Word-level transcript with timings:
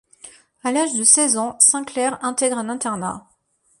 À 0.63 0.71
l'âge 0.71 0.95
de 0.95 1.03
seize 1.03 1.37
ans, 1.37 1.57
Sinclair 1.59 2.17
intègre 2.23 2.57
un 2.57 2.69
internat. 2.69 3.27